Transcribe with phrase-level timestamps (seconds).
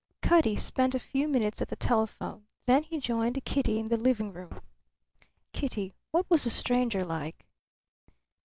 [0.23, 4.33] Cutty spent a few minutes at the telephone, then he joined Kitty in the living
[4.33, 4.59] room.
[5.53, 7.45] "Kitty, what was the stranger like?"